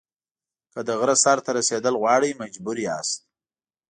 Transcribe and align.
که 0.73 0.79
د 0.87 0.89
غره 0.99 1.15
سر 1.23 1.37
ته 1.45 1.51
رسېدل 1.57 1.93
غواړئ 2.01 2.31
مجبور 2.41 2.77
یاست. 2.87 3.19